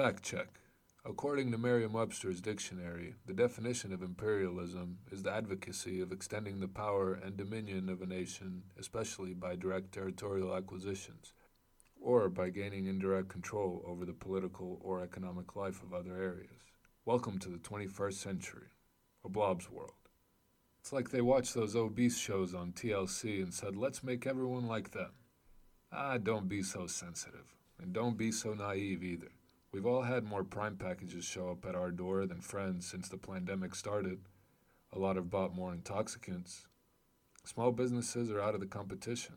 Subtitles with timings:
[0.00, 0.48] Fact check.
[1.04, 6.68] According to Merriam Webster's dictionary, the definition of imperialism is the advocacy of extending the
[6.68, 11.34] power and dominion of a nation, especially by direct territorial acquisitions,
[12.00, 16.72] or by gaining indirect control over the political or economic life of other areas.
[17.04, 18.68] Welcome to the 21st century,
[19.22, 20.08] a blob's world.
[20.80, 24.92] It's like they watched those obese shows on TLC and said, let's make everyone like
[24.92, 25.10] them.
[25.92, 29.32] Ah, don't be so sensitive, and don't be so naive either.
[29.72, 33.16] We've all had more Prime packages show up at our door than friends since the
[33.16, 34.18] pandemic started.
[34.92, 36.66] A lot have bought more intoxicants.
[37.44, 39.36] Small businesses are out of the competition,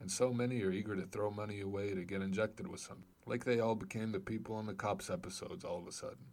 [0.00, 3.44] and so many are eager to throw money away to get injected with something, like
[3.44, 6.32] they all became the people in the cops episodes all of a sudden.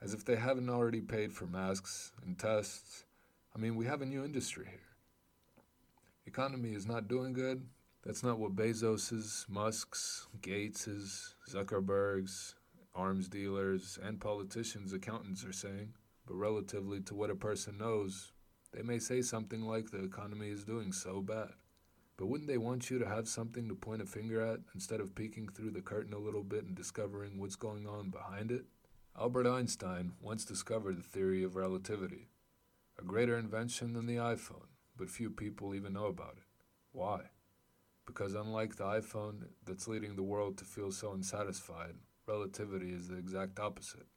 [0.00, 3.04] As if they haven't already paid for masks and tests.
[3.54, 4.96] I mean, we have a new industry here.
[6.26, 7.66] Economy is not doing good,
[8.04, 12.54] that's not what Bezos's, Musk's, Gates's, Zuckerberg's,
[12.94, 15.92] arms dealers, and politicians' accountants are saying,
[16.26, 18.32] but relatively to what a person knows,
[18.72, 21.50] they may say something like the economy is doing so bad.
[22.16, 25.14] But wouldn't they want you to have something to point a finger at instead of
[25.14, 28.64] peeking through the curtain a little bit and discovering what's going on behind it?
[29.18, 32.28] Albert Einstein once discovered the theory of relativity,
[32.98, 36.44] a greater invention than the iPhone, but few people even know about it.
[36.92, 37.20] Why?
[38.10, 41.94] Because unlike the iPhone that's leading the world to feel so unsatisfied,
[42.26, 44.08] relativity is the exact opposite.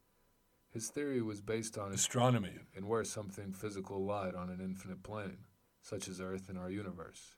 [0.71, 5.45] His theory was based on astronomy and where something physical lied on an infinite plane,
[5.83, 7.35] such as Earth in our universe.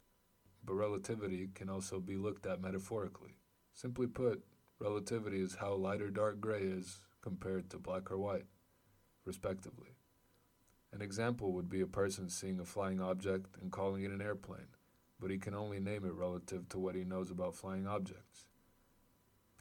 [0.64, 3.36] But relativity can also be looked at metaphorically.
[3.74, 4.42] Simply put,
[4.80, 8.46] relativity is how light or dark gray is compared to black or white,
[9.26, 9.90] respectively.
[10.94, 14.70] An example would be a person seeing a flying object and calling it an airplane
[15.20, 18.48] but he can only name it relative to what he knows about flying objects.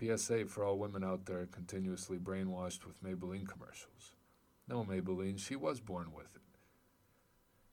[0.01, 4.13] PSA for all women out there continuously brainwashed with Maybelline commercials.
[4.69, 6.41] No, Maybelline, she was born with it.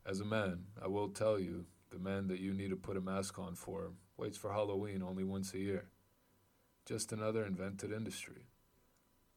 [0.05, 3.01] As a man, I will tell you, the man that you need to put a
[3.01, 5.89] mask on for waits for Halloween only once a year.
[6.85, 8.47] Just another invented industry.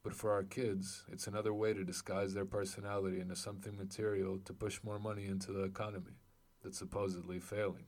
[0.03, 4.53] But for our kids, it's another way to disguise their personality into something material to
[4.53, 6.19] push more money into the economy
[6.63, 7.85] that's supposedly failing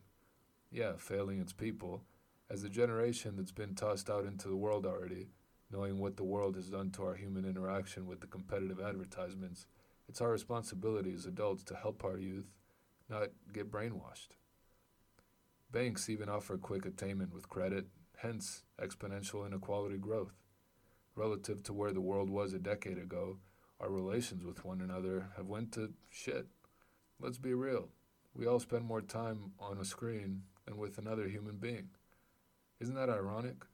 [0.71, 2.03] yeah, failing its people,
[2.49, 5.27] as a generation that's been tossed out into the world already,
[5.71, 9.67] knowing what the world has done to our human interaction with the competitive advertisements,
[10.07, 12.47] it's our responsibility as adults to help our youth
[13.09, 14.29] not get brainwashed.
[15.71, 20.33] Banks even offer quick attainment with credit, hence exponential inequality growth.
[21.15, 23.39] Relative to where the world was a decade ago,
[23.79, 26.47] our relations with one another have went to shit.
[27.19, 27.89] Let's be real.
[28.33, 31.89] We all spend more time on a screen than with another human being.
[32.79, 33.65] Isn't that ironic?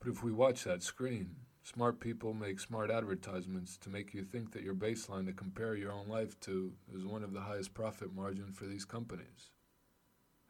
[0.00, 4.52] But if we watch that screen, smart people make smart advertisements to make you think
[4.52, 8.14] that your baseline to compare your own life to is one of the highest profit
[8.14, 9.50] margin for these companies.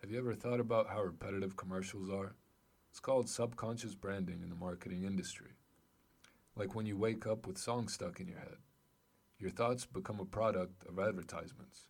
[0.00, 2.36] Have you ever thought about how repetitive commercials are?
[2.90, 5.52] It's called subconscious branding in the marketing industry.
[6.54, 8.58] Like when you wake up with songs stuck in your head.
[9.38, 11.88] Your thoughts become a product of advertisements.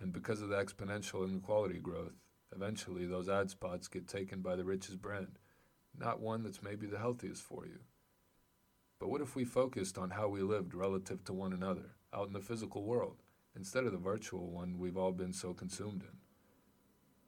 [0.00, 2.14] And because of the exponential inequality growth,
[2.54, 5.38] Eventually, those ad spots get taken by the richest brand,
[5.98, 7.80] not one that's maybe the healthiest for you.
[8.98, 12.34] But what if we focused on how we lived relative to one another, out in
[12.34, 13.22] the physical world,
[13.56, 16.18] instead of the virtual one we've all been so consumed in?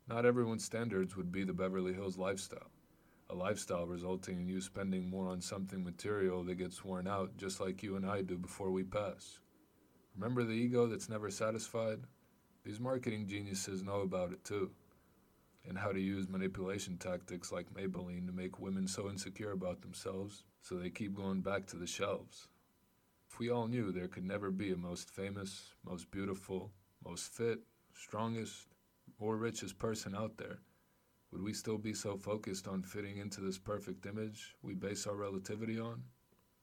[0.07, 2.71] Not everyone's standards would be the Beverly Hills lifestyle,
[3.31, 7.61] a lifestyle resulting in you spending more on something material that gets worn out just
[7.61, 9.41] like you and I do before we pass.
[10.15, 12.01] Remember the ego that's never satisfied?
[12.65, 14.71] These marketing geniuses know about it too
[15.69, 20.45] and how to use manipulation tactics like Maybelline to make women so insecure about themselves
[20.61, 22.49] so they keep going back to the shelves.
[23.31, 26.71] If we all knew there could never be a most famous, most beautiful,
[27.05, 27.61] most fit,
[27.93, 28.69] strongest,
[29.19, 30.59] or richest person out there,
[31.33, 35.17] would we still be so focused on fitting into this perfect image we base our
[35.17, 36.05] relativity on?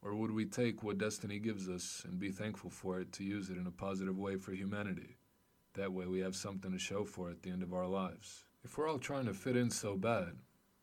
[0.01, 3.49] Or would we take what destiny gives us and be thankful for it to use
[3.49, 5.17] it in a positive way for humanity?
[5.73, 8.45] That way we have something to show for at the end of our lives.
[8.63, 10.33] If we're all trying to fit in so bad,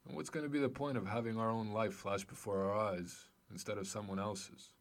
[0.04, 2.76] then what's going to be the point of having our own life flash before our
[2.92, 4.72] eyes instead of someone else's?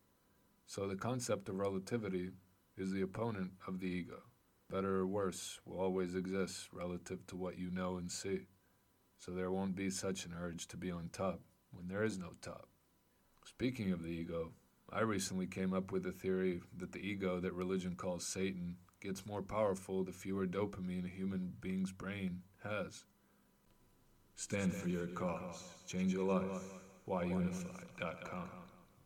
[0.66, 2.32] So the concept of relativity
[2.76, 4.24] is the opponent of the ego.
[4.70, 8.48] Better or worse will always exist relative to what you know and see.
[9.20, 11.42] So there won't be such an urge to be on top
[11.72, 12.68] when there is no top.
[13.46, 14.52] Speaking of the ego,
[14.92, 19.26] I recently came up with a theory that the ego that religion calls Satan gets
[19.26, 23.06] more powerful the fewer dopamine a human being's brain has.
[24.36, 25.64] Stand for your cause.
[25.88, 26.62] Change your life.
[27.08, 28.67] WhyUnified.com.